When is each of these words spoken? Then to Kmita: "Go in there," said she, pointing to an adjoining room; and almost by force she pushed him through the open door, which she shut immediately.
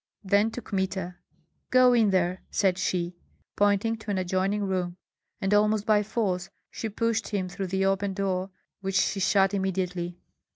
Then 0.23 0.49
to 0.53 0.63
Kmita: 0.63 1.17
"Go 1.69 1.93
in 1.93 2.09
there," 2.09 2.41
said 2.49 2.79
she, 2.79 3.15
pointing 3.55 3.97
to 3.97 4.09
an 4.09 4.17
adjoining 4.17 4.63
room; 4.63 4.97
and 5.39 5.53
almost 5.53 5.85
by 5.85 6.01
force 6.01 6.49
she 6.71 6.89
pushed 6.89 7.27
him 7.27 7.47
through 7.47 7.67
the 7.67 7.85
open 7.85 8.15
door, 8.15 8.49
which 8.79 8.95
she 8.95 9.19
shut 9.19 9.53
immediately. 9.53 10.17